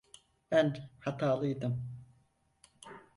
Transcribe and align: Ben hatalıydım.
Ben 0.51 0.89
hatalıydım. 0.99 1.87